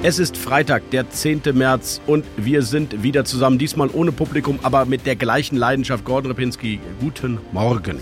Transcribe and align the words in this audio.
Es 0.00 0.20
ist 0.20 0.36
Freitag, 0.36 0.90
der 0.92 1.10
10. 1.10 1.42
März 1.54 2.00
und 2.06 2.24
wir 2.36 2.62
sind 2.62 3.02
wieder 3.02 3.24
zusammen, 3.24 3.58
diesmal 3.58 3.90
ohne 3.92 4.12
Publikum, 4.12 4.60
aber 4.62 4.84
mit 4.84 5.06
der 5.06 5.16
gleichen 5.16 5.56
Leidenschaft. 5.56 6.04
Gordon 6.04 6.30
Ripinski, 6.30 6.78
guten 7.00 7.40
Morgen. 7.50 7.98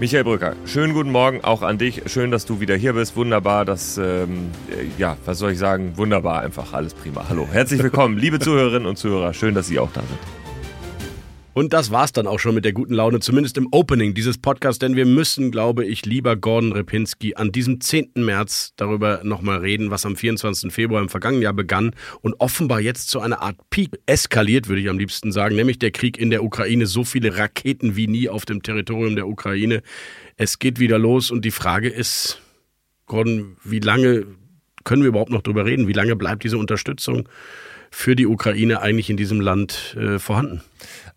Michael 0.00 0.24
Brücker, 0.24 0.56
schönen 0.66 0.92
guten 0.92 1.12
Morgen 1.12 1.44
auch 1.44 1.62
an 1.62 1.78
dich. 1.78 2.02
Schön, 2.06 2.32
dass 2.32 2.46
du 2.46 2.58
wieder 2.58 2.74
hier 2.74 2.94
bist. 2.94 3.14
Wunderbar, 3.14 3.64
dass, 3.64 3.96
ähm, 3.96 4.50
ja, 4.98 5.16
was 5.24 5.38
soll 5.38 5.52
ich 5.52 5.58
sagen? 5.58 5.92
Wunderbar, 5.96 6.40
einfach 6.40 6.72
alles 6.72 6.94
prima. 6.94 7.24
Hallo, 7.28 7.46
herzlich 7.48 7.80
willkommen, 7.80 8.18
liebe 8.18 8.40
Zuhörerinnen 8.40 8.86
und 8.86 8.98
Zuhörer. 8.98 9.32
Schön, 9.32 9.54
dass 9.54 9.68
Sie 9.68 9.78
auch 9.78 9.92
da 9.92 10.00
sind. 10.00 10.45
Und 11.56 11.72
das 11.72 11.90
war's 11.90 12.12
dann 12.12 12.26
auch 12.26 12.38
schon 12.38 12.54
mit 12.54 12.66
der 12.66 12.74
guten 12.74 12.92
Laune, 12.92 13.18
zumindest 13.20 13.56
im 13.56 13.68
Opening 13.70 14.12
dieses 14.12 14.36
Podcasts, 14.36 14.78
denn 14.78 14.94
wir 14.94 15.06
müssen, 15.06 15.50
glaube 15.50 15.86
ich, 15.86 16.04
lieber 16.04 16.36
Gordon 16.36 16.72
Repinski 16.72 17.34
an 17.34 17.50
diesem 17.50 17.80
10. 17.80 18.10
März 18.16 18.74
darüber 18.76 19.22
nochmal 19.24 19.60
reden, 19.60 19.90
was 19.90 20.04
am 20.04 20.16
24. 20.16 20.70
Februar 20.70 21.00
im 21.00 21.08
vergangenen 21.08 21.42
Jahr 21.42 21.54
begann 21.54 21.92
und 22.20 22.34
offenbar 22.40 22.80
jetzt 22.82 23.08
zu 23.08 23.20
einer 23.20 23.40
Art 23.40 23.56
Peak 23.70 23.98
eskaliert, 24.04 24.68
würde 24.68 24.82
ich 24.82 24.90
am 24.90 24.98
liebsten 24.98 25.32
sagen, 25.32 25.56
nämlich 25.56 25.78
der 25.78 25.92
Krieg 25.92 26.18
in 26.18 26.28
der 26.28 26.44
Ukraine. 26.44 26.84
So 26.84 27.04
viele 27.04 27.38
Raketen 27.38 27.96
wie 27.96 28.06
nie 28.06 28.28
auf 28.28 28.44
dem 28.44 28.62
Territorium 28.62 29.16
der 29.16 29.26
Ukraine. 29.26 29.80
Es 30.36 30.58
geht 30.58 30.78
wieder 30.78 30.98
los 30.98 31.30
und 31.30 31.42
die 31.42 31.52
Frage 31.52 31.88
ist, 31.88 32.38
Gordon, 33.06 33.56
wie 33.64 33.80
lange 33.80 34.26
können 34.84 35.00
wir 35.00 35.08
überhaupt 35.08 35.32
noch 35.32 35.40
drüber 35.40 35.64
reden? 35.64 35.88
Wie 35.88 35.94
lange 35.94 36.16
bleibt 36.16 36.44
diese 36.44 36.58
Unterstützung 36.58 37.26
für 37.90 38.14
die 38.14 38.26
Ukraine 38.26 38.82
eigentlich 38.82 39.08
in 39.08 39.16
diesem 39.16 39.40
Land 39.40 39.96
äh, 39.98 40.18
vorhanden? 40.18 40.60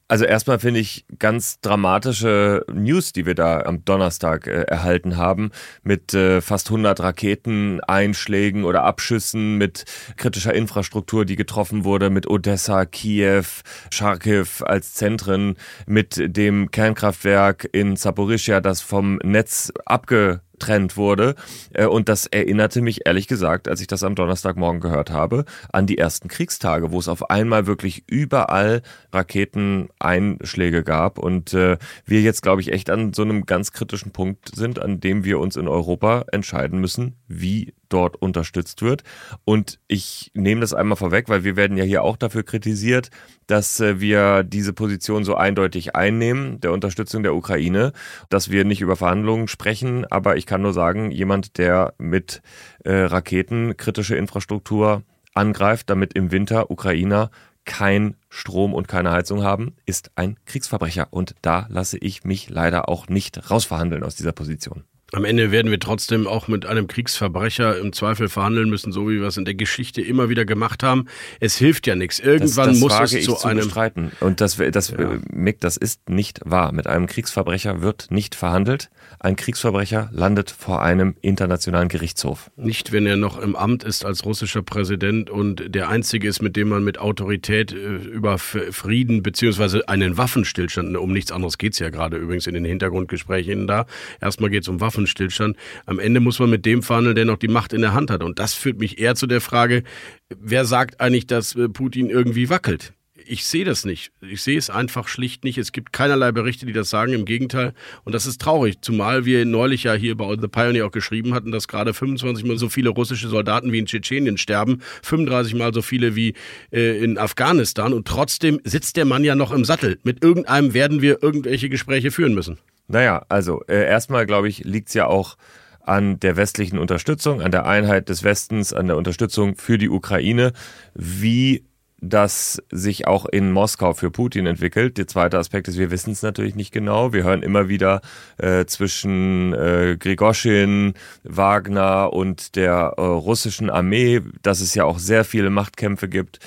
Also 0.10 0.26
erstmal 0.26 0.58
finde 0.58 0.80
ich 0.80 1.06
ganz 1.20 1.62
dramatische 1.62 2.66
News, 2.74 3.14
die 3.14 3.28
wir 3.28 3.36
da 3.36 3.62
am 3.62 3.86
Donnerstag 3.86 4.48
äh, 4.48 4.64
erhalten 4.64 5.18
haben, 5.18 5.52
mit 5.84 6.16
äh, 6.16 6.42
fast 6.42 6.70
100 6.70 7.00
Raketeneinschlägen 7.00 8.64
oder 8.64 8.86
Abschüssen, 8.86 9.60
mit 9.60 9.86
kritischer 10.18 10.56
Infrastruktur, 10.56 11.26
die 11.26 11.36
getroffen 11.36 11.84
wurde, 11.84 12.10
mit 12.10 12.28
Odessa, 12.28 12.86
Kiew, 12.86 13.46
Charkiw 13.94 14.48
als 14.64 14.96
Zentren, 14.96 15.58
mit 15.86 16.20
dem 16.20 16.72
Kernkraftwerk 16.72 17.70
in 17.72 17.96
Zaporizhia, 17.96 18.62
das 18.62 18.82
vom 18.82 19.18
Netz 19.18 19.72
abge 19.86 20.42
getrennt 20.60 20.98
wurde. 20.98 21.36
Äh, 21.74 21.86
und 21.86 22.10
das 22.10 22.28
erinnerte 22.28 22.82
mich 22.82 23.06
ehrlich 23.06 23.28
gesagt, 23.28 23.68
als 23.68 23.82
ich 23.82 23.88
das 23.88 24.04
am 24.04 24.16
Donnerstagmorgen 24.16 24.82
gehört 24.82 25.10
habe, 25.10 25.46
an 25.72 25.88
die 25.88 25.98
ersten 25.98 26.28
Kriegstage, 26.28 26.92
wo 26.92 27.00
es 27.00 27.08
auf 27.08 27.30
einmal 27.30 27.66
wirklich 27.66 28.04
überall 28.08 28.82
Raketeneinschläge 29.14 30.84
gab. 30.84 31.18
Und 31.18 31.54
äh, 31.54 31.78
wir 32.06 32.22
jetzt, 32.22 32.42
glaube 32.42 32.62
ich, 32.62 32.72
echt 32.74 32.90
an 32.90 33.14
so 33.14 33.22
einem 33.22 33.46
ganz 33.46 33.72
kritischen 33.72 34.12
Punkt 34.12 34.54
sind, 34.54 34.80
an 34.80 35.00
dem 35.00 35.24
wir 35.24 35.40
uns 35.40 35.56
in 35.56 35.68
Europa 35.68 36.26
entscheiden 36.32 36.80
müssen, 36.80 37.16
wie 37.28 37.74
dort 37.90 38.16
unterstützt 38.22 38.82
wird. 38.82 39.04
Und 39.45 39.80
ich 39.88 40.32
nehme 40.34 40.62
das 40.62 40.73
einmal 40.73 40.98
vorweg, 40.98 41.30
weil 41.30 41.44
wir 41.44 41.56
werden 41.56 41.78
ja 41.78 41.84
hier 41.84 42.04
auch 42.04 42.18
dafür 42.18 42.44
kritisiert, 42.44 43.09
dass 43.48 43.80
äh, 43.80 44.00
wir 44.00 44.44
diese 44.44 44.73
Position 44.73 45.23
so 45.23 45.36
eindeutig 45.36 45.96
einnehmen, 45.96 46.59
der 46.62 46.72
Unterstützung 46.72 47.24
der 47.24 47.36
Ukraine, 47.36 47.94
dass 48.30 48.50
wir 48.50 48.63
nicht 48.63 48.81
über 48.81 48.96
Verhandlungen 48.96 49.47
sprechen. 49.47 50.06
Aber 50.09 50.38
ich 50.38 50.46
kann 50.46 50.62
nur 50.62 50.74
sagen, 50.74 51.12
jemand, 51.12 51.58
der 51.58 51.94
mit 51.97 52.41
äh, 52.84 52.91
Raketen 52.91 53.75
kritische 53.78 54.16
Infrastruktur 54.16 55.03
angreift, 55.34 55.90
damit 55.90 56.13
im 56.13 56.31
Winter 56.31 56.72
Ukrainer 56.72 57.31
kein 57.66 58.16
Strom 58.30 58.74
und 58.74 58.88
keine 58.88 59.12
Heizung 59.12 59.44
haben, 59.44 59.75
ist 59.86 60.12
ein 60.16 60.38
Kriegsverbrecher. 60.46 61.08
Und 61.12 61.36
da 61.42 61.68
lasse 61.69 61.97
ich 62.00 62.24
mich 62.24 62.50
leider 62.50 62.90
auch 62.90 63.08
nicht 63.08 63.52
rausverhandeln 63.52 64.03
aus 64.03 64.16
dieser 64.16 64.31
Position. 64.31 64.84
Am 65.12 65.25
Ende 65.25 65.52
werden 65.52 65.72
wir 65.72 65.80
trotzdem 65.80 66.28
auch 66.28 66.47
mit 66.47 66.66
einem 66.66 66.88
Kriegsverbrecher 66.88 67.78
im 67.80 67.94
Zweifel 67.94 68.30
verhandeln 68.30 68.70
müssen, 68.70 68.92
so 68.92 69.09
wie 69.09 69.20
wir 69.20 69.28
es 69.28 69.38
in 69.38 69.46
der 69.46 69.56
Geschichte 69.56 70.02
immer 70.02 70.30
wieder 70.30 70.46
gemacht 70.46 70.84
haben. 70.84 71.06
Es 71.40 71.58
hilft 71.58 71.88
ja 71.88 71.96
nichts. 71.96 72.20
Irgendwann 72.20 72.70
das, 72.70 72.80
das 72.80 73.02
muss 73.02 73.14
es 73.14 73.25
zu, 73.25 73.36
zu 73.36 73.48
einem 73.48 73.66
bestreiten. 73.66 74.12
Und 74.19 74.42
das, 74.42 74.58
das, 74.72 74.90
ja. 74.90 75.18
Mick, 75.31 75.59
das 75.62 75.78
ist 75.78 76.09
nicht 76.09 76.42
wahr. 76.46 76.72
Mit 76.72 76.88
einem 76.88 77.08
Kriegsverbrecher 77.08 77.81
wird 77.81 78.12
nicht 78.12 78.36
verhandelt. 78.36 78.90
Ein 79.19 79.36
Kriegsverbrecher 79.36 80.09
landet 80.12 80.52
vor 80.52 80.81
einem 80.81 81.16
internationalen 81.22 81.90
Gerichtshof. 81.90 82.52
Nicht, 82.56 82.92
wenn 82.92 83.06
er 83.06 83.18
noch 83.18 83.40
im 83.40 83.56
Amt 83.56 83.84
ist 83.84 84.06
als 84.06 84.25
russischer 84.25 84.62
Präsident 84.62 85.30
und 85.30 85.74
der 85.74 85.90
einzige 85.90 86.28
ist, 86.28 86.42
mit 86.42 86.56
dem 86.56 86.69
man 86.69 86.84
mit 86.84 87.00
Autorität 87.00 87.72
äh, 87.72 87.75
über 87.75 88.38
Frieden 88.38 89.24
beziehungsweise 89.24 89.88
einen 89.90 90.18
Waffenstillstand, 90.18 90.96
um 90.96 91.12
nichts 91.12 91.31
anderes 91.31 91.58
geht's 91.58 91.80
ja 91.80 91.90
gerade 91.90 92.18
übrigens 92.18 92.48
in 92.48 92.53
den 92.53 92.66
Hintergrundgesprächen 92.66 93.68
da. 93.68 93.86
Erstmal 94.22 94.50
geht's 94.50 94.68
um 94.68 94.80
Waffen 94.80 94.99
Waffenstillstand. 95.00 95.58
Am 95.86 96.00
Ende 96.00 96.20
muss 96.20 96.40
man 96.40 96.50
mit 96.50 96.66
dem 96.66 96.84
verhandeln, 96.84 97.16
der 97.16 97.26
noch 97.26 97.38
die 97.38 97.48
Macht 97.48 97.74
in 97.74 97.82
der 97.82 97.94
Hand 97.94 98.12
hat. 98.12 98.24
Und 98.24 98.40
das 98.40 98.54
führt 98.54 98.80
mich 98.80 99.00
eher 99.00 99.16
zu 99.16 99.28
der 99.28 99.42
Frage, 99.42 99.84
wer 100.30 100.66
sagt 100.66 101.00
eigentlich, 101.00 101.28
dass 101.28 101.56
äh, 101.56 101.70
Putin 101.70 102.10
irgendwie 102.10 102.50
wackelt? 102.50 102.94
ich 103.30 103.46
sehe 103.46 103.64
das 103.64 103.86
nicht. 103.86 104.12
Ich 104.22 104.42
sehe 104.42 104.58
es 104.58 104.72
einfach 104.72 105.08
schlicht 105.08 105.44
nicht. 105.44 105.60
Es 105.60 105.72
gibt 105.72 105.94
keinerlei 105.94 106.32
Berichte, 106.32 106.66
die 106.66 106.74
das 106.74 106.90
sagen. 106.90 107.14
Im 107.14 107.26
Gegenteil. 107.26 107.74
Und 108.04 108.16
das 108.16 108.26
ist 108.26 108.42
traurig. 108.42 108.78
Zumal 108.82 109.24
wir 109.24 109.46
neulich 109.46 109.84
ja 109.84 109.94
hier 109.94 110.18
bei 110.18 110.36
The 110.40 110.48
Pioneer 110.48 110.88
auch 110.88 110.92
geschrieben 110.92 111.36
hatten, 111.36 111.52
dass 111.52 111.68
gerade 111.68 111.94
25 111.94 112.44
mal 112.46 112.58
so 112.58 112.70
viele 112.70 112.90
russische 112.90 113.28
Soldaten 113.28 113.72
wie 113.72 113.78
in 113.78 113.86
Tschetschenien 113.86 114.40
sterben, 114.40 114.81
35 115.04 115.54
mal 115.54 115.72
so 115.76 115.84
viele 115.84 116.16
wie 116.16 116.34
äh, 116.72 117.04
in 117.04 117.20
Afghanistan. 117.20 117.94
Und 117.94 118.08
trotzdem 118.08 118.62
sitzt 118.64 118.98
der 118.98 119.06
Mann 119.06 119.24
ja 119.24 119.36
noch 119.36 119.52
im 119.52 119.64
Sattel. 119.64 120.00
Mit 120.02 120.24
irgendeinem 120.24 120.74
werden 120.74 121.04
wir 121.04 121.22
irgendwelche 121.22 121.70
Gespräche 121.70 122.10
führen 122.10 122.34
müssen. 122.34 122.58
Naja, 122.89 123.23
also 123.29 123.63
äh, 123.67 123.85
erstmal 123.85 124.25
glaube 124.25 124.50
ich, 124.50 124.66
liegt 124.66 124.89
es 124.89 124.95
ja 124.95 125.05
auch 125.05 125.38
an 125.81 126.19
der 126.19 126.35
westlichen 126.35 126.77
Unterstützung, 126.77 127.41
an 127.41 127.51
der 127.51 127.66
Einheit 127.66 128.09
des 128.09 128.23
Westens, 128.23 128.73
an 128.73 128.88
der 128.88 128.97
Unterstützung 128.97 129.55
für 129.55 129.77
die 129.77 129.89
Ukraine, 129.89 130.53
wie 130.94 131.63
das 132.01 132.61
sich 132.72 133.07
auch 133.07 133.25
in 133.25 133.51
Moskau 133.51 133.94
für 133.94 134.09
Putin 134.09 134.45
entwickelt. 134.45 134.97
Der 134.97 135.07
zweite 135.07 135.38
Aspekt 135.38 135.67
ist, 135.67 135.77
wir 135.77 135.91
wissen 135.91 136.11
es 136.11 136.22
natürlich 136.22 136.55
nicht 136.55 136.72
genau. 136.72 137.11
Wir 137.11 137.23
hören 137.23 137.44
immer 137.44 137.67
wieder 137.67 138.01
äh, 138.38 138.66
zwischen 138.66 139.53
äh, 139.53 139.97
Grigoschin, 140.00 140.94
Wagner 141.23 142.13
und 142.13 142.56
der 142.56 142.94
äh, 142.97 143.01
russischen 143.01 143.69
Armee, 143.69 144.21
dass 144.41 144.61
es 144.61 144.75
ja 144.75 144.85
auch 144.85 145.00
sehr 145.00 145.25
viele 145.25 145.50
Machtkämpfe 145.50 146.07
gibt 146.07 146.39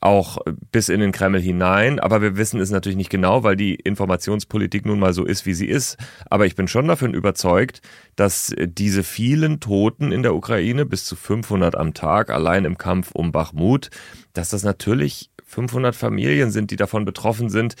auch 0.00 0.38
bis 0.70 0.88
in 0.88 1.00
den 1.00 1.12
Kreml 1.12 1.40
hinein. 1.40 1.98
Aber 1.98 2.22
wir 2.22 2.36
wissen 2.36 2.60
es 2.60 2.70
natürlich 2.70 2.96
nicht 2.96 3.10
genau, 3.10 3.42
weil 3.42 3.56
die 3.56 3.74
Informationspolitik 3.74 4.86
nun 4.86 4.98
mal 4.98 5.12
so 5.12 5.24
ist, 5.24 5.46
wie 5.46 5.54
sie 5.54 5.66
ist. 5.66 5.96
Aber 6.30 6.46
ich 6.46 6.54
bin 6.54 6.68
schon 6.68 6.88
davon 6.88 7.14
überzeugt, 7.14 7.80
dass 8.16 8.54
diese 8.58 9.02
vielen 9.02 9.60
Toten 9.60 10.12
in 10.12 10.22
der 10.22 10.34
Ukraine, 10.34 10.86
bis 10.86 11.04
zu 11.04 11.16
500 11.16 11.76
am 11.76 11.94
Tag, 11.94 12.30
allein 12.30 12.64
im 12.64 12.78
Kampf 12.78 13.10
um 13.12 13.32
Bachmut, 13.32 13.90
dass 14.32 14.50
das 14.50 14.62
natürlich 14.62 15.30
500 15.44 15.96
Familien 15.96 16.50
sind, 16.50 16.70
die 16.70 16.76
davon 16.76 17.04
betroffen 17.04 17.48
sind, 17.48 17.74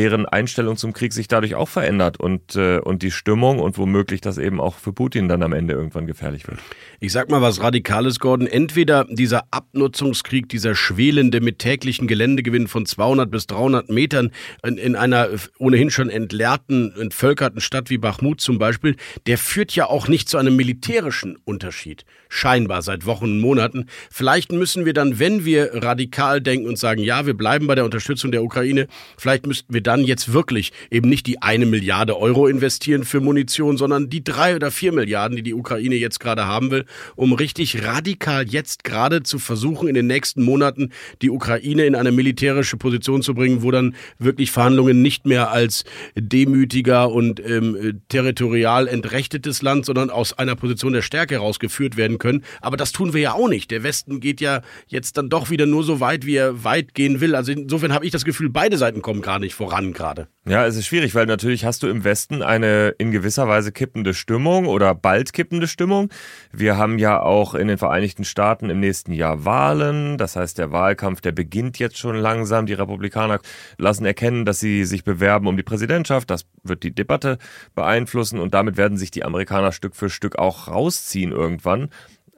deren 0.00 0.24
Einstellung 0.24 0.78
zum 0.78 0.94
Krieg 0.94 1.12
sich 1.12 1.28
dadurch 1.28 1.54
auch 1.54 1.68
verändert 1.68 2.18
und, 2.18 2.56
äh, 2.56 2.78
und 2.78 3.02
die 3.02 3.10
Stimmung 3.10 3.58
und 3.58 3.76
womöglich 3.76 4.22
das 4.22 4.38
eben 4.38 4.58
auch 4.58 4.76
für 4.76 4.94
Putin 4.94 5.28
dann 5.28 5.42
am 5.42 5.52
Ende 5.52 5.74
irgendwann 5.74 6.06
gefährlich 6.06 6.48
wird. 6.48 6.58
Ich 7.00 7.12
sag 7.12 7.30
mal 7.30 7.42
was 7.42 7.60
Radikales, 7.60 8.18
Gordon. 8.18 8.46
Entweder 8.46 9.04
dieser 9.10 9.44
Abnutzungskrieg, 9.50 10.48
dieser 10.48 10.74
schwelende 10.74 11.42
mit 11.42 11.58
täglichen 11.58 12.08
Geländegewinn 12.08 12.66
von 12.66 12.86
200 12.86 13.30
bis 13.30 13.46
300 13.48 13.90
Metern 13.90 14.30
in, 14.66 14.78
in 14.78 14.96
einer 14.96 15.28
ohnehin 15.58 15.90
schon 15.90 16.08
entleerten, 16.08 16.94
entvölkerten 16.98 17.60
Stadt 17.60 17.90
wie 17.90 17.98
Bachmut 17.98 18.40
zum 18.40 18.58
Beispiel, 18.58 18.96
der 19.26 19.36
führt 19.36 19.72
ja 19.76 19.84
auch 19.84 20.08
nicht 20.08 20.30
zu 20.30 20.38
einem 20.38 20.56
militärischen 20.56 21.36
Unterschied. 21.44 22.06
Scheinbar 22.30 22.80
seit 22.80 23.04
Wochen 23.04 23.24
und 23.24 23.40
Monaten. 23.40 23.86
Vielleicht 24.10 24.50
müssen 24.52 24.86
wir 24.86 24.94
dann, 24.94 25.18
wenn 25.18 25.44
wir 25.44 25.82
radikal 25.82 26.40
denken 26.40 26.68
und 26.68 26.78
sagen, 26.78 27.02
ja, 27.02 27.26
wir 27.26 27.34
bleiben 27.34 27.66
bei 27.66 27.74
der 27.74 27.84
Unterstützung 27.84 28.30
der 28.30 28.42
Ukraine, 28.42 28.86
vielleicht 29.18 29.46
müssten 29.46 29.74
wir 29.74 29.80
wir 29.80 29.82
dann 29.90 30.04
jetzt 30.04 30.32
wirklich 30.32 30.70
eben 30.88 31.08
nicht 31.08 31.26
die 31.26 31.42
eine 31.42 31.66
Milliarde 31.66 32.16
Euro 32.16 32.46
investieren 32.46 33.02
für 33.02 33.20
Munition, 33.20 33.76
sondern 33.76 34.08
die 34.08 34.22
drei 34.22 34.54
oder 34.54 34.70
vier 34.70 34.92
Milliarden, 34.92 35.36
die 35.36 35.42
die 35.42 35.52
Ukraine 35.52 35.96
jetzt 35.96 36.20
gerade 36.20 36.46
haben 36.46 36.70
will, 36.70 36.84
um 37.16 37.32
richtig 37.32 37.84
radikal 37.84 38.48
jetzt 38.48 38.84
gerade 38.84 39.24
zu 39.24 39.40
versuchen, 39.40 39.88
in 39.88 39.96
den 39.96 40.06
nächsten 40.06 40.44
Monaten 40.44 40.92
die 41.22 41.30
Ukraine 41.30 41.86
in 41.86 41.96
eine 41.96 42.12
militärische 42.12 42.76
Position 42.76 43.20
zu 43.22 43.34
bringen, 43.34 43.64
wo 43.64 43.72
dann 43.72 43.96
wirklich 44.20 44.52
Verhandlungen 44.52 45.02
nicht 45.02 45.26
mehr 45.26 45.50
als 45.50 45.82
demütiger 46.14 47.10
und 47.10 47.40
ähm, 47.44 48.00
territorial 48.08 48.86
entrechtetes 48.86 49.60
Land, 49.60 49.86
sondern 49.86 50.08
aus 50.08 50.38
einer 50.38 50.54
Position 50.54 50.92
der 50.92 51.02
Stärke 51.02 51.34
herausgeführt 51.34 51.96
werden 51.96 52.18
können. 52.18 52.44
Aber 52.60 52.76
das 52.76 52.92
tun 52.92 53.12
wir 53.12 53.20
ja 53.20 53.32
auch 53.32 53.48
nicht. 53.48 53.72
Der 53.72 53.82
Westen 53.82 54.20
geht 54.20 54.40
ja 54.40 54.62
jetzt 54.86 55.16
dann 55.16 55.28
doch 55.28 55.50
wieder 55.50 55.66
nur 55.66 55.82
so 55.82 55.98
weit, 55.98 56.26
wie 56.26 56.36
er 56.36 56.62
weit 56.62 56.94
gehen 56.94 57.20
will. 57.20 57.34
Also 57.34 57.50
insofern 57.50 57.92
habe 57.92 58.06
ich 58.06 58.12
das 58.12 58.24
Gefühl, 58.24 58.50
beide 58.50 58.78
Seiten 58.78 59.02
kommen 59.02 59.20
gar 59.20 59.40
nicht 59.40 59.56
voran 59.56 59.69
gerade. 59.92 60.28
Ja, 60.46 60.66
es 60.66 60.76
ist 60.76 60.86
schwierig, 60.86 61.14
weil 61.14 61.26
natürlich 61.26 61.64
hast 61.64 61.82
du 61.82 61.88
im 61.88 62.02
Westen 62.02 62.42
eine 62.42 62.88
in 62.98 63.10
gewisser 63.10 63.46
Weise 63.46 63.72
kippende 63.72 64.14
Stimmung 64.14 64.66
oder 64.66 64.94
bald 64.94 65.32
kippende 65.32 65.68
Stimmung. 65.68 66.10
Wir 66.52 66.76
haben 66.76 66.98
ja 66.98 67.20
auch 67.20 67.54
in 67.54 67.68
den 67.68 67.78
Vereinigten 67.78 68.24
Staaten 68.24 68.68
im 68.68 68.80
nächsten 68.80 69.12
Jahr 69.12 69.44
Wahlen. 69.44 70.18
Das 70.18 70.36
heißt, 70.36 70.58
der 70.58 70.72
Wahlkampf, 70.72 71.20
der 71.20 71.32
beginnt 71.32 71.78
jetzt 71.78 71.98
schon 71.98 72.16
langsam. 72.16 72.66
Die 72.66 72.72
Republikaner 72.72 73.40
lassen 73.78 74.04
erkennen, 74.04 74.44
dass 74.44 74.60
sie 74.60 74.84
sich 74.84 75.04
bewerben 75.04 75.46
um 75.46 75.56
die 75.56 75.62
Präsidentschaft. 75.62 76.30
Das 76.30 76.46
wird 76.62 76.82
die 76.82 76.94
Debatte 76.94 77.38
beeinflussen 77.74 78.40
und 78.40 78.54
damit 78.54 78.76
werden 78.76 78.98
sich 78.98 79.10
die 79.10 79.24
Amerikaner 79.24 79.72
Stück 79.72 79.94
für 79.94 80.10
Stück 80.10 80.38
auch 80.38 80.68
rausziehen 80.68 81.32
irgendwann. 81.32 81.90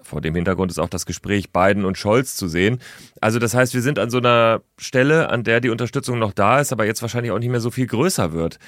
Vor 0.02 0.20
dem 0.20 0.34
Hintergrund 0.34 0.70
ist 0.70 0.78
auch 0.78 0.88
das 0.88 1.06
Gespräch 1.06 1.52
Biden 1.52 1.84
und 1.84 1.99
Scholz 1.99 2.37
zu 2.37 2.49
sehen. 2.49 2.81
Also 3.20 3.38
das 3.38 3.54
heißt, 3.54 3.75
wir 3.75 3.82
sind 3.82 3.99
an 3.99 4.10
so 4.10 4.19
einer 4.19 4.62
Stelle, 4.78 5.31
an 5.31 5.44
der 5.44 5.60
die 5.60 5.70
Unterstützung 5.70 6.19
noch 6.19 6.32
da 6.32 6.60
ist, 6.60 6.72
aber 6.72 6.84
jetzt 6.84 7.02
wahrscheinlich 7.02 7.32
auch 7.32 7.38
nicht 7.38 7.50
mehr 7.50 7.60
so 7.60 7.70
viel 7.70 7.87
größer 7.87 8.32
wird. 8.32 8.58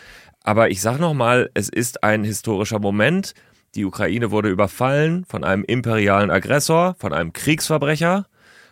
Aber 0.42 0.70
ich 0.70 0.81
sage 0.81 1.00
nochmal, 1.00 1.50
es 1.54 1.69
ist 1.69 2.04
ein 2.04 2.25
historischer 2.25 2.78
Moment. 2.78 3.34
Die 3.75 3.84
Ukraine 3.84 4.31
wurde 4.31 4.50
überfallen 4.50 5.25
von 5.25 5.42
einem 5.42 5.64
imperialen 5.64 6.31
Aggressor, 6.31 6.94
von 6.98 7.12
einem 7.12 7.32
Kriegsverbrecher. 7.32 8.26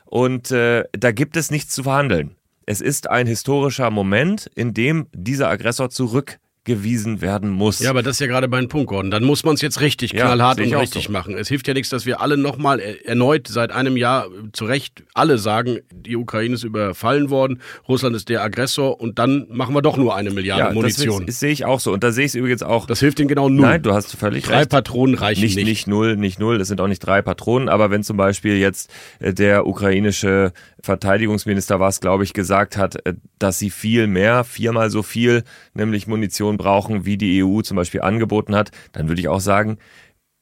Und 0.04 0.50
äh, 0.50 0.84
da 0.92 1.12
gibt 1.12 1.36
es 1.36 1.50
nichts 1.50 1.74
zu 1.74 1.82
verhandeln. 1.82 2.36
Es 2.66 2.80
ist 2.80 3.10
ein 3.10 3.26
historischer 3.26 3.90
Moment, 3.90 4.50
in 4.54 4.74
dem 4.74 5.08
dieser 5.12 5.48
Aggressor 5.48 5.90
zurück 5.90 6.38
gewiesen 6.64 7.20
werden 7.20 7.50
muss. 7.50 7.80
Ja, 7.80 7.90
aber 7.90 8.02
das 8.02 8.16
ist 8.16 8.20
ja 8.20 8.28
gerade 8.28 8.46
mein 8.46 8.68
Punkt, 8.68 8.86
Gordon. 8.88 9.10
Dann 9.10 9.24
muss 9.24 9.44
man 9.44 9.54
es 9.54 9.62
jetzt 9.62 9.80
richtig 9.80 10.12
Ja, 10.12 10.26
knallhart 10.26 10.60
und 10.60 10.72
richtig 10.72 11.06
so. 11.06 11.12
machen. 11.12 11.36
Es 11.36 11.48
hilft 11.48 11.66
ja 11.66 11.74
nichts, 11.74 11.88
dass 11.90 12.06
wir 12.06 12.20
alle 12.20 12.36
nochmal 12.36 12.78
erneut 12.78 13.48
seit 13.48 13.72
einem 13.72 13.96
Jahr 13.96 14.28
zu 14.52 14.64
Recht 14.64 15.02
alle 15.12 15.38
sagen, 15.38 15.80
die 15.92 16.16
Ukraine 16.16 16.54
ist 16.54 16.62
überfallen 16.62 17.30
worden, 17.30 17.60
Russland 17.88 18.14
ist 18.14 18.28
der 18.28 18.42
Aggressor 18.42 19.00
und 19.00 19.18
dann 19.18 19.46
machen 19.50 19.74
wir 19.74 19.82
doch 19.82 19.96
nur 19.96 20.14
eine 20.14 20.30
Milliarde 20.30 20.66
ja, 20.66 20.72
Munition. 20.72 21.26
Das, 21.26 21.40
sehe 21.40 21.50
ich 21.50 21.64
auch 21.64 21.80
so. 21.80 21.92
Und 21.92 22.04
da 22.04 22.12
sehe 22.12 22.26
ich 22.26 22.30
es 22.30 22.34
übrigens 22.36 22.62
auch. 22.62 22.86
Das 22.86 23.00
hilft 23.00 23.18
ihnen 23.18 23.28
genau 23.28 23.48
null. 23.48 23.66
Nein, 23.66 23.82
du 23.82 23.92
hast 23.92 24.14
völlig 24.14 24.44
Drei 24.44 24.58
recht. 24.58 24.70
Patronen 24.70 25.16
reichen 25.16 25.40
nicht, 25.42 25.56
nicht. 25.56 25.66
nicht 25.66 25.86
null, 25.88 26.16
nicht 26.16 26.38
null. 26.38 26.60
Es 26.60 26.68
sind 26.68 26.80
auch 26.80 26.86
nicht 26.86 27.00
drei 27.00 27.22
Patronen. 27.22 27.68
Aber 27.68 27.90
wenn 27.90 28.04
zum 28.04 28.16
Beispiel 28.16 28.56
jetzt 28.56 28.88
äh, 29.18 29.34
der 29.34 29.66
ukrainische 29.66 30.52
Verteidigungsminister 30.80 31.80
was, 31.80 32.00
glaube 32.00 32.24
ich, 32.24 32.32
gesagt 32.34 32.76
hat, 32.76 33.04
äh, 33.06 33.14
dass 33.38 33.58
sie 33.58 33.70
viel 33.70 34.06
mehr, 34.06 34.44
viermal 34.44 34.90
so 34.90 35.02
viel, 35.02 35.42
nämlich 35.74 36.06
Munition 36.06 36.51
brauchen, 36.56 37.04
wie 37.04 37.16
die 37.16 37.42
EU 37.44 37.62
zum 37.62 37.76
Beispiel 37.76 38.02
angeboten 38.02 38.54
hat, 38.54 38.70
dann 38.92 39.08
würde 39.08 39.20
ich 39.20 39.28
auch 39.28 39.40
sagen, 39.40 39.78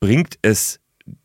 bringt 0.01 0.39
es 0.43 0.81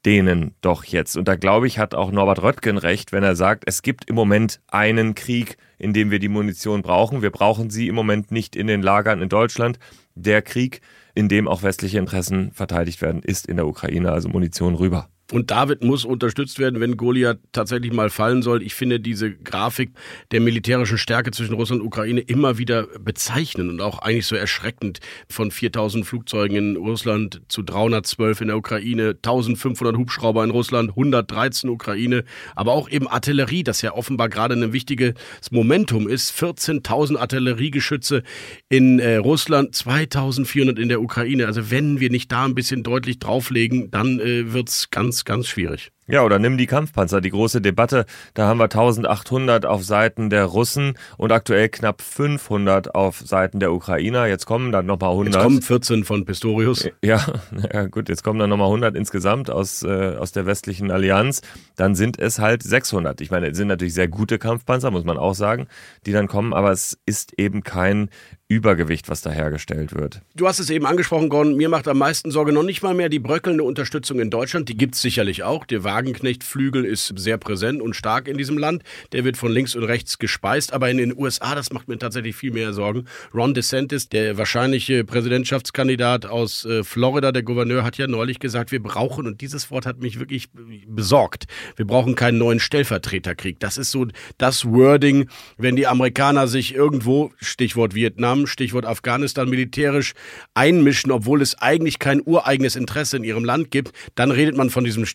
denen 0.06 0.56
doch 0.62 0.84
jetzt. 0.84 1.18
Und 1.18 1.28
da 1.28 1.36
glaube 1.36 1.68
ich, 1.68 1.80
hat 1.80 1.94
auch 1.96 2.12
Norbert 2.12 2.42
Röttgen 2.42 2.78
recht, 2.78 3.12
wenn 3.12 3.24
er 3.24 3.36
sagt, 3.36 3.64
es 3.68 3.82
gibt 3.82 4.10
im 4.10 4.16
Moment 4.16 4.60
einen 4.68 5.16
Krieg, 5.16 5.58
in 5.78 5.94
dem 5.94 6.12
wir 6.12 6.20
die 6.20 6.30
Munition 6.30 6.82
brauchen. 6.82 7.22
Wir 7.22 7.32
brauchen 7.32 7.70
sie 7.70 7.88
im 7.88 7.96
Moment 7.96 8.32
nicht 8.32 8.56
in 8.56 8.68
den 8.68 8.82
Lagern 8.82 9.22
in 9.22 9.30
Deutschland. 9.30 9.80
Der 10.16 10.42
Krieg, 10.42 10.82
in 11.14 11.30
dem 11.30 11.48
auch 11.48 11.64
westliche 11.64 12.00
Interessen 12.00 12.52
verteidigt 12.52 13.02
werden, 13.02 13.22
ist 13.22 13.48
in 13.48 13.58
der 13.58 13.68
Ukraine, 13.68 14.12
also 14.12 14.30
Munition 14.30 14.76
rüber. 14.76 15.10
Und 15.32 15.50
David 15.50 15.84
muss 15.84 16.06
unterstützt 16.06 16.60
werden, 16.60 16.80
wenn 16.80 16.98
Goliath 16.98 17.40
tatsächlich 17.52 17.92
mal 17.92 18.12
fallen 18.12 18.44
soll. 18.44 18.62
Ich 18.62 18.76
finde 18.76 19.00
diese 19.00 19.32
Grafik 19.32 19.92
der 20.32 20.40
militärischen 20.40 21.00
Stärke 21.00 21.32
zwischen 21.32 21.56
Russland 21.56 21.82
und 21.82 21.88
Ukraine 21.88 22.22
immer 22.22 22.60
wieder 22.60 22.88
bezeichnend 23.00 23.72
und 23.72 23.82
auch 23.82 24.00
eigentlich 24.00 24.28
so 24.28 24.36
erschreckend. 24.36 25.00
Von 25.28 25.50
4000 25.50 26.06
Flugzeugen 26.06 26.58
in 26.58 26.76
Russland 26.76 27.42
zu 27.48 27.64
312 27.64 28.42
in 28.42 28.48
der 28.50 28.58
Ukraine, 28.58 29.10
1500 29.16 29.98
Hubschrauber 29.98 30.44
in 30.44 30.52
Russland, 30.52 30.92
113 30.92 31.72
Ukraine, 31.72 32.24
aber 32.56 32.74
auch 32.74 32.88
eben 32.90 33.08
Artillerie, 33.08 33.64
das 33.64 33.82
ja 33.82 33.94
offenbar 33.94 34.30
gerade 34.30 34.54
ein 34.54 34.74
wichtiges 34.74 35.16
Momentum 35.50 36.08
ist. 36.08 36.40
14.000 36.40 37.18
Artilleriegeschütze 37.18 38.22
in 38.70 39.00
äh, 39.00 39.16
Russland, 39.16 39.74
2400 39.74 40.78
in 40.78 40.90
der 40.90 41.02
Ukraine. 41.02 41.48
Also 41.48 41.72
wenn 41.72 42.00
wir 42.00 42.12
nicht 42.12 42.32
da 42.32 42.46
ein 42.46 42.54
bisschen 42.54 42.84
deutlich 42.84 43.18
drauflegen, 43.18 43.90
dann 43.90 44.20
äh, 44.20 44.54
wird's 44.54 44.92
ganz, 44.92 45.15
ganz 45.24 45.48
schwierig. 45.48 45.92
Ja, 46.08 46.24
oder 46.24 46.38
nimm 46.38 46.58
die 46.58 46.68
Kampfpanzer, 46.68 47.20
die 47.20 47.32
große 47.32 47.62
Debatte. 47.62 48.06
Da 48.36 48.46
haben 48.46 48.60
wir 48.60 48.66
1800 48.66 49.66
auf 49.66 49.84
Seiten 49.84 50.30
der 50.30 50.46
Russen 50.46 50.98
und 51.18 51.32
aktuell 51.32 51.68
knapp 51.68 52.04
500 52.04 52.94
auf 52.94 53.22
Seiten 53.26 53.60
der 53.60 53.74
Ukrainer. 53.74 54.28
Jetzt 54.28 54.46
kommen 54.46 54.72
dann 54.72 54.86
nochmal 54.86 55.10
100. 55.10 55.34
Jetzt 55.34 55.44
kommen 55.44 55.62
14 55.64 56.04
von 56.04 56.26
Pistorius. 56.26 56.88
Ja, 57.02 57.26
ja 57.74 57.88
gut, 57.88 58.08
jetzt 58.08 58.24
kommen 58.24 58.38
dann 58.38 58.52
nochmal 58.52 58.68
100 58.68 58.96
insgesamt 58.96 59.50
aus, 59.50 59.82
äh, 59.82 60.16
aus 60.20 60.32
der 60.32 60.46
westlichen 60.46 60.92
Allianz. 60.92 61.42
Dann 61.76 61.96
sind 61.96 62.20
es 62.20 62.38
halt 62.38 62.62
600. 62.62 63.20
Ich 63.22 63.32
meine, 63.32 63.48
es 63.48 63.58
sind 63.58 63.70
natürlich 63.70 63.96
sehr 63.96 64.08
gute 64.08 64.38
Kampfpanzer, 64.38 64.92
muss 64.92 65.06
man 65.06 65.18
auch 65.18 65.34
sagen, 65.34 65.66
die 66.06 66.12
dann 66.12 66.28
kommen, 66.28 66.54
aber 66.54 66.72
es 66.72 67.00
ist 67.08 67.34
eben 67.40 67.64
kein 67.64 68.10
Übergewicht, 68.48 69.10
was 69.10 69.24
da 69.24 69.32
hergestellt 69.32 69.96
wird. 69.96 70.22
Du 70.36 70.48
hast 70.48 70.60
es 70.60 70.70
eben 70.70 70.86
angesprochen, 70.86 71.30
Gordon. 71.30 71.56
Mir 71.56 71.68
macht 71.68 71.88
am 71.88 71.98
meisten 71.98 72.30
Sorge 72.30 72.54
noch 72.54 72.62
nicht 72.62 72.84
mal 72.84 72.94
mehr 72.94 73.10
die 73.10 73.18
bröckelnde 73.18 73.64
Unterstützung 73.64 74.20
in 74.20 74.30
Deutschland. 74.30 74.70
Die 74.70 74.78
gibt's 74.78 75.02
sicherlich 75.02 75.42
auch. 75.42 75.66
Der 75.66 75.84
Wagenknecht-Flügel 75.96 76.84
ist 76.84 77.14
sehr 77.16 77.38
präsent 77.38 77.82
und 77.82 77.96
stark 77.96 78.28
in 78.28 78.38
diesem 78.38 78.58
Land. 78.58 78.84
Der 79.14 79.24
wird 79.24 79.38
von 79.38 79.52
links 79.52 79.76
und 79.76 79.84
rechts 79.84 80.20
gespeist. 80.20 80.74
Aber 80.74 80.90
in 80.90 80.98
den 80.98 81.18
USA, 81.18 81.56
das 81.56 81.72
macht 81.72 81.88
mir 81.88 81.98
tatsächlich 81.98 82.36
viel 82.36 82.52
mehr 82.52 82.74
Sorgen. 82.74 83.06
Ron 83.34 83.54
DeSantis, 83.54 84.10
der 84.10 84.38
wahrscheinliche 84.38 85.06
Präsidentschaftskandidat 85.06 86.26
aus 86.26 86.66
äh, 86.66 86.84
Florida, 86.84 87.32
der 87.32 87.44
Gouverneur, 87.44 87.84
hat 87.84 87.98
ja 87.98 88.08
neulich 88.08 88.40
gesagt, 88.40 88.74
wir 88.74 88.84
brauchen, 88.84 89.26
und 89.26 89.40
dieses 89.40 89.72
Wort 89.72 89.86
hat 89.86 90.02
mich 90.02 90.20
wirklich 90.20 90.50
besorgt, 90.88 91.46
wir 91.78 91.88
brauchen 91.88 92.16
keinen 92.16 92.40
neuen 92.40 92.60
Stellvertreterkrieg. 92.60 93.60
Das 93.60 93.78
ist 93.78 93.92
so 93.92 94.08
das 94.38 94.66
Wording, 94.66 95.30
wenn 95.58 95.78
die 95.78 95.88
Amerikaner 95.88 96.48
sich 96.48 96.76
irgendwo, 96.76 97.32
Stichwort 97.38 97.96
Vietnam, 97.96 98.48
Stichwort 98.48 98.86
Afghanistan, 98.86 99.50
militärisch 99.50 100.14
einmischen, 100.54 101.12
obwohl 101.12 101.42
es 101.42 101.58
eigentlich 101.62 102.00
kein 102.00 102.22
ureigenes 102.22 102.76
Interesse 102.76 103.16
in 103.18 103.24
ihrem 103.24 103.46
Land 103.46 103.72
gibt, 103.72 103.94
dann 104.16 104.32
redet 104.32 104.58
man 104.58 104.70
von 104.70 104.84
diesem 104.84 105.06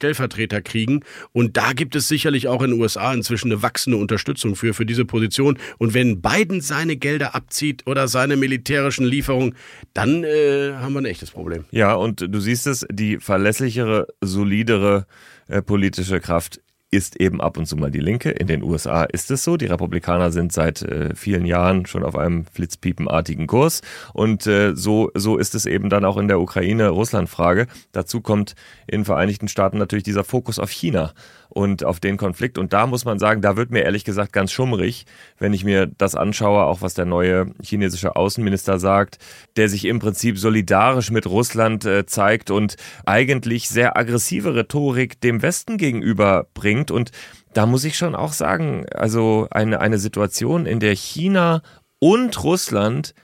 Stellvertreterkriegen. 0.71 1.05
Und 1.33 1.57
da 1.57 1.73
gibt 1.73 1.95
es 1.97 2.09
sicherlich 2.09 2.49
auch 2.49 2.63
in 2.63 2.71
den 2.71 2.81
USA 2.81 3.13
inzwischen 3.13 3.53
eine 3.53 3.63
wachsende 3.63 3.99
Unterstützung 3.99 4.57
für, 4.57 4.75
für 4.75 4.87
diese 4.87 5.05
Position. 5.05 5.59
Und 5.79 5.95
wenn 5.95 6.23
Biden 6.23 6.61
seine 6.61 6.97
Gelder 6.97 7.35
abzieht 7.35 7.87
oder 7.87 8.09
seine 8.09 8.37
militärischen 8.37 9.05
Lieferungen, 9.05 9.55
dann 9.95 10.25
äh, 10.25 10.73
haben 10.75 10.95
wir 10.95 11.01
ein 11.01 11.07
echtes 11.07 11.31
Problem. 11.31 11.65
Ja, 11.71 11.95
und 11.95 12.21
du 12.21 12.41
siehst 12.41 12.67
es, 12.67 12.87
die 12.91 13.19
verlässlichere, 13.19 14.07
solidere 14.21 15.07
äh, 15.49 15.63
politische 15.63 16.21
Kraft 16.21 16.61
ist 16.91 17.21
eben 17.21 17.41
ab 17.41 17.57
und 17.57 17.67
zu 17.67 17.77
mal 17.77 17.91
die 17.91 18.01
Linke. 18.01 18.31
In 18.31 18.49
den 18.49 18.65
USA 18.65 19.05
ist 19.05 19.31
es 19.31 19.45
so. 19.45 19.57
Die 19.57 19.67
Republikaner 19.67 20.33
sind 20.33 20.53
seit 20.53 20.83
äh, 20.83 21.15
vielen 21.15 21.47
Jahren 21.47 21.87
schon 21.87 22.03
auf 22.03 22.17
einem 22.17 22.45
flitzpiepenartigen 22.47 23.47
Kurs. 23.47 23.83
Und 24.13 24.47
äh, 24.47 24.75
so, 24.75 25.11
so 25.15 25.37
ist 25.37 25.55
es 25.55 25.67
eben 25.67 25.89
dann 25.89 26.05
auch 26.05 26.17
in 26.17 26.27
der 26.27 26.41
Ukraine-Russland-Frage. 26.41 27.69
Dazu 27.93 28.21
kommt 28.21 28.55
in 28.89 29.01
den 29.01 29.05
Vereinigten 29.05 29.47
Staaten 29.47 29.79
natürlich 29.79 30.05
dieser 30.05 30.25
Fokus 30.25 30.59
auf 30.59 30.71
China 30.71 31.13
und 31.51 31.85
auf 31.85 32.01
den 32.01 32.17
Konflikt. 32.17 32.57
Und 32.59 32.73
da 32.73 32.87
muss 32.87 33.05
man 33.05 33.19
sagen, 33.19 33.43
da 33.43 33.57
wird 33.57 33.71
mir 33.71 33.83
ehrlich 33.83 34.05
gesagt 34.05 34.33
ganz 34.33 34.53
schummrig, 34.53 35.05
wenn 35.39 35.53
ich 35.53 35.65
mir 35.65 35.87
das 35.87 36.15
anschaue, 36.15 36.65
auch 36.65 36.81
was 36.81 36.95
der 36.95 37.05
neue 37.05 37.53
chinesische 37.63 38.17
Außenminister 38.17 38.79
sagt, 38.79 39.19
der 39.57 39.69
sich 39.69 39.85
im 39.85 39.99
Prinzip 39.99 40.39
solidarisch 40.39 41.11
mit 41.11 41.27
Russland 41.27 41.85
äh, 41.85 42.07
zeigt 42.07 42.51
und 42.51 42.77
eigentlich 43.05 43.69
sehr 43.69 43.97
aggressive 43.97 44.55
Rhetorik 44.55 45.21
dem 45.21 45.43
Westen 45.43 45.77
gegenüber 45.77 46.47
bringt. 46.55 46.80
Und 46.89 47.11
da 47.53 47.67
muss 47.67 47.85
ich 47.85 47.97
schon 47.97 48.15
auch 48.15 48.33
sagen, 48.33 48.87
also 48.95 49.49
eine, 49.51 49.81
eine 49.81 49.99
Situation, 49.99 50.67
in 50.67 50.79
der 50.79 50.95
China 50.95 51.63
und 51.99 52.43
Russland 52.45 53.15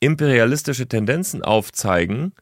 imperialistische 0.00 0.86
Tendenzen 0.86 1.42
aufzeigen, 1.42 2.32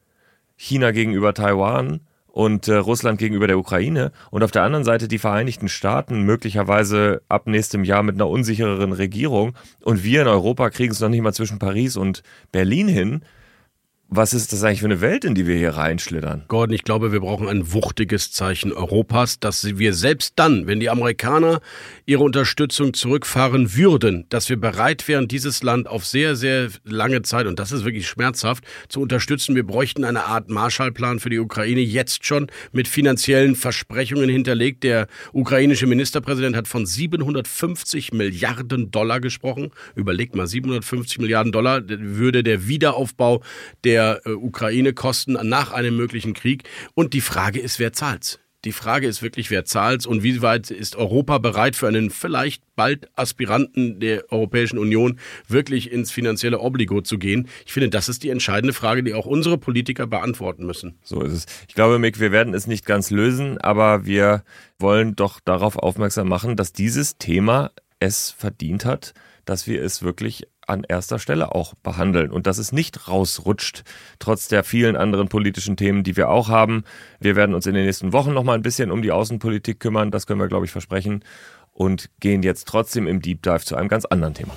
China 0.57 0.91
gegenüber 0.91 1.35
Taiwan 1.35 2.01
und 2.35 2.67
äh, 2.67 2.75
Russland 2.75 3.19
gegenüber 3.19 3.47
der 3.47 3.59
Ukraine 3.59 4.11
und 4.31 4.43
auf 4.43 4.51
der 4.51 4.65
anderen 4.65 4.85
Seite 4.85 5.07
die 5.07 5.19
Vereinigten 5.19 5.69
Staaten 5.69 6.23
möglicherweise 6.23 7.23
ab 7.29 7.47
nächstem 7.47 7.85
Jahr 7.85 8.03
mit 8.03 8.17
einer 8.17 8.29
unsichereren 8.29 8.93
Regierung 8.93 9.55
und 9.83 10.03
wir 10.03 10.23
in 10.23 10.29
Europa 10.29 10.71
kriegen 10.71 10.93
es 10.93 11.01
noch 11.01 11.09
nicht 11.09 11.23
mal 11.23 11.33
zwischen 11.33 11.61
Paris 11.61 11.97
und 11.97 12.25
Berlin 12.51 12.89
hin. 12.89 13.23
Was 14.17 14.33
ist 14.33 14.53
das 14.53 14.63
eigentlich 14.63 14.81
für 14.81 14.87
eine 14.87 15.01
Welt, 15.01 15.25
in 15.25 15.35
die 15.35 15.47
wir 15.47 15.57
hier 15.57 15.71
reinschlittern? 15.71 16.45
Gordon, 16.49 16.75
ich 16.75 16.85
glaube, 16.85 17.13
wir 17.13 17.21
brauchen 17.21 17.49
ein 17.49 17.73
wuchtiges 17.73 18.31
Zeichen 18.31 18.73
Europas, 18.73 19.41
dass 19.41 19.65
wir 19.79 19.93
selbst 19.93 20.35
dann, 20.37 20.67
wenn 20.67 20.79
die 20.79 20.91
Amerikaner 20.91 21.61
ihre 22.07 22.23
Unterstützung 22.23 22.95
zurückfahren 22.95 23.75
würden, 23.75 24.27
dass 24.29 24.49
wir 24.49 24.57
bereit 24.57 25.09
wären, 25.09 25.27
dieses 25.27 25.63
Land 25.63 25.89
auf 25.89 26.05
sehr, 26.05 26.37
sehr 26.37 26.69
lange 26.85 27.23
Zeit, 27.23 27.47
und 27.47 27.59
das 27.59 27.73
ist 27.73 27.85
wirklich 27.85 28.07
schmerzhaft, 28.07 28.65
zu 28.89 29.01
unterstützen. 29.01 29.55
Wir 29.55 29.67
bräuchten 29.67 30.05
eine 30.05 30.25
Art 30.25 30.49
Marshallplan 30.49 31.19
für 31.19 31.31
die 31.31 31.39
Ukraine 31.39 31.81
jetzt 31.81 32.25
schon 32.25 32.49
mit 32.73 32.87
finanziellen 32.87 33.57
Versprechungen 33.57 34.29
hinterlegt. 34.29 34.85
Der 34.85 35.09
ukrainische 35.33 35.87
Ministerpräsident 35.87 36.57
hat 36.57 36.69
von 36.69 36.87
750 36.87 38.13
Milliarden 38.13 38.91
Dollar 38.91 39.21
gesprochen. 39.21 39.71
Überlegt 39.95 40.37
mal, 40.37 40.47
750 40.47 41.19
Milliarden 41.19 41.53
Dollar 41.53 41.83
würde 41.87 42.43
der 42.43 42.69
Wiederaufbau 42.69 43.43
der 43.83 44.04
der 44.05 44.27
äh, 44.27 44.31
Ukraine 44.31 44.93
kosten 44.93 45.33
nach 45.43 45.73
einem 45.73 45.97
möglichen 45.97 46.35
Krieg. 46.35 46.65
Und 46.95 47.15
die 47.15 47.21
Frage 47.21 47.61
ist, 47.61 47.79
wer 47.79 47.93
zahlt's? 47.93 48.39
Die 48.65 48.73
Frage 48.73 49.07
ist 49.07 49.23
wirklich, 49.23 49.51
wer 49.51 49.67
zahlt's 49.67 50.07
und 50.07 50.23
wie 50.23 50.41
weit 50.41 50.71
ist 50.71 50.97
Europa 50.97 51.37
bereit 51.37 51.77
für 51.77 51.87
einen 51.87 52.09
vielleicht 52.09 52.63
bald 52.77 53.11
Aspiranten 53.15 54.01
der 54.01 54.33
Europäischen 54.33 54.79
Union 54.79 55.19
wirklich 55.47 55.93
ins 55.93 56.11
finanzielle 56.11 56.61
Obligo 56.61 57.03
zu 57.03 57.19
gehen? 57.19 57.49
Ich 57.67 57.75
finde, 57.75 57.91
das 57.91 58.09
ist 58.09 58.23
die 58.23 58.31
entscheidende 58.31 58.73
Frage, 58.73 59.03
die 59.03 59.13
auch 59.13 59.27
unsere 59.27 59.59
Politiker 59.59 60.07
beantworten 60.07 60.65
müssen. 60.65 60.99
So 61.03 61.21
ist 61.21 61.33
es. 61.33 61.47
Ich 61.69 61.75
glaube, 61.75 61.99
Mick, 61.99 62.21
wir 62.21 62.33
werden 62.33 62.55
es 62.55 62.67
nicht 62.67 62.87
ganz 62.87 63.11
lösen, 63.11 63.59
aber 63.59 64.07
wir 64.07 64.45
wollen 64.79 65.15
doch 65.15 65.41
darauf 65.41 65.77
aufmerksam 65.77 66.29
machen, 66.29 66.57
dass 66.57 66.73
dieses 66.73 67.19
Thema 67.19 67.71
es 68.01 68.31
verdient 68.31 68.87
hat, 68.87 69.13
dass 69.45 69.67
wir 69.67 69.83
es 69.83 70.03
wirklich 70.03 70.47
an 70.67 70.85
erster 70.85 71.19
Stelle 71.19 71.55
auch 71.55 71.75
behandeln 71.83 72.31
und 72.31 72.47
dass 72.47 72.59
es 72.59 72.73
nicht 72.73 73.09
rausrutscht, 73.09 73.85
trotz 74.19 74.49
der 74.49 74.65
vielen 74.65 74.97
anderen 74.97 75.29
politischen 75.29 75.77
Themen, 75.77 76.03
die 76.03 76.17
wir 76.17 76.29
auch 76.29 76.49
haben. 76.49 76.85
Wir 77.21 77.37
werden 77.37 77.55
uns 77.55 77.67
in 77.67 77.75
den 77.75 77.85
nächsten 77.85 78.13
Wochen 78.13 78.33
noch 78.33 78.45
mal 78.45 78.55
ein 78.55 78.63
bisschen 78.63 78.91
um 78.91 79.03
die 79.03 79.13
Außenpolitik 79.13 79.81
kümmern, 79.81 80.11
das 80.11 80.27
können 80.27 80.41
wir, 80.41 80.49
glaube 80.49 80.67
ich, 80.67 80.73
versprechen 80.73 81.25
und 81.73 82.09
gehen 82.21 82.43
jetzt 82.43 82.69
trotzdem 82.69 83.07
im 83.07 83.21
Deep 83.21 83.43
Dive 83.43 83.65
zu 83.65 83.77
einem 83.77 83.89
ganz 83.89 84.05
anderen 84.05 84.35
Thema. 84.35 84.55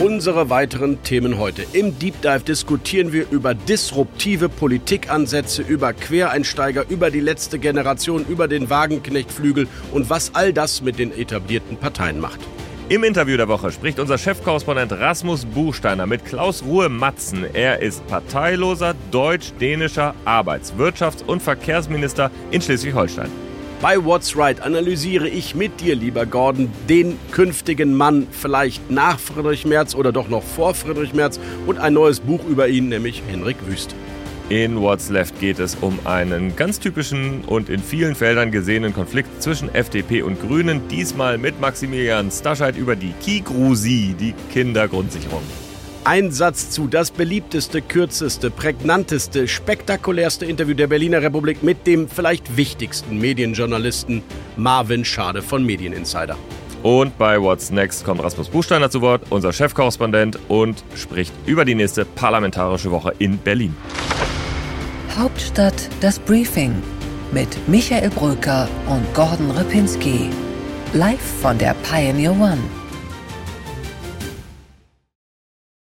Unsere 0.00 0.50
weiteren 0.50 1.04
Themen 1.04 1.38
heute. 1.38 1.64
Im 1.72 1.96
Deep 1.96 2.20
Dive 2.20 2.40
diskutieren 2.40 3.12
wir 3.12 3.26
über 3.30 3.54
disruptive 3.54 4.48
Politikansätze, 4.48 5.62
über 5.62 5.92
Quereinsteiger, 5.92 6.84
über 6.88 7.12
die 7.12 7.20
letzte 7.20 7.60
Generation, 7.60 8.26
über 8.28 8.48
den 8.48 8.68
Wagenknechtflügel 8.68 9.68
und 9.92 10.10
was 10.10 10.34
all 10.34 10.52
das 10.52 10.82
mit 10.82 10.98
den 10.98 11.16
etablierten 11.16 11.76
Parteien 11.76 12.18
macht. 12.18 12.40
Im 12.88 13.04
Interview 13.04 13.36
der 13.36 13.46
Woche 13.46 13.70
spricht 13.70 14.00
unser 14.00 14.18
Chefkorrespondent 14.18 14.92
Rasmus 14.92 15.44
Buchsteiner 15.44 16.06
mit 16.06 16.24
Klaus 16.24 16.64
Ruhe 16.64 16.88
Matzen. 16.88 17.46
Er 17.54 17.80
ist 17.80 18.04
parteiloser 18.08 18.94
deutsch-dänischer 19.12 20.14
Arbeits-, 20.24 20.74
Wirtschafts- 20.76 21.24
und 21.24 21.40
Verkehrsminister 21.40 22.32
in 22.50 22.60
Schleswig-Holstein. 22.60 23.43
Bei 23.80 24.02
What's 24.02 24.36
Right 24.36 24.60
analysiere 24.62 25.28
ich 25.28 25.54
mit 25.54 25.80
dir, 25.80 25.94
lieber 25.94 26.24
Gordon, 26.24 26.70
den 26.88 27.18
künftigen 27.32 27.94
Mann, 27.94 28.26
vielleicht 28.30 28.90
nach 28.90 29.18
Friedrich 29.18 29.66
Merz 29.66 29.94
oder 29.94 30.10
doch 30.10 30.28
noch 30.28 30.42
vor 30.42 30.74
Friedrich 30.74 31.12
Merz 31.12 31.38
und 31.66 31.78
ein 31.78 31.92
neues 31.92 32.20
Buch 32.20 32.44
über 32.48 32.68
ihn, 32.68 32.88
nämlich 32.88 33.22
Henrik 33.28 33.56
Wüst. 33.66 33.94
In 34.48 34.80
What's 34.80 35.10
Left 35.10 35.40
geht 35.40 35.58
es 35.58 35.74
um 35.74 35.98
einen 36.04 36.54
ganz 36.54 36.78
typischen 36.78 37.42
und 37.42 37.68
in 37.68 37.82
vielen 37.82 38.14
Feldern 38.14 38.50
gesehenen 38.50 38.94
Konflikt 38.94 39.42
zwischen 39.42 39.74
FDP 39.74 40.22
und 40.22 40.40
Grünen, 40.40 40.86
diesmal 40.88 41.38
mit 41.38 41.60
Maximilian 41.60 42.30
Stascheit 42.30 42.76
über 42.76 42.94
die 42.94 43.12
Kigrusi, 43.22 44.14
die 44.18 44.34
Kindergrundsicherung. 44.52 45.42
Ein 46.06 46.32
Satz 46.32 46.68
zu 46.68 46.86
das 46.86 47.10
beliebteste, 47.10 47.80
kürzeste, 47.80 48.50
prägnanteste, 48.50 49.48
spektakulärste 49.48 50.44
Interview 50.44 50.74
der 50.74 50.86
Berliner 50.86 51.22
Republik 51.22 51.62
mit 51.62 51.86
dem 51.86 52.10
vielleicht 52.10 52.58
wichtigsten 52.58 53.18
Medienjournalisten 53.18 54.22
Marvin 54.58 55.06
Schade 55.06 55.40
von 55.40 55.64
Medieninsider. 55.64 56.36
Und 56.82 57.16
bei 57.16 57.40
What's 57.40 57.70
Next 57.70 58.04
kommt 58.04 58.22
Rasmus 58.22 58.50
Buchsteiner 58.50 58.90
zu 58.90 59.00
Wort, 59.00 59.22
unser 59.30 59.54
Chefkorrespondent, 59.54 60.38
und 60.48 60.84
spricht 60.94 61.32
über 61.46 61.64
die 61.64 61.74
nächste 61.74 62.04
parlamentarische 62.04 62.90
Woche 62.90 63.14
in 63.18 63.38
Berlin. 63.38 63.74
Hauptstadt 65.16 65.88
das 66.02 66.18
Briefing 66.18 66.74
mit 67.32 67.48
Michael 67.66 68.10
Bröker 68.10 68.68
und 68.90 69.02
Gordon 69.14 69.50
Ripinski. 69.52 70.28
Live 70.92 71.40
von 71.40 71.56
der 71.56 71.74
Pioneer 71.82 72.32
One. 72.32 72.83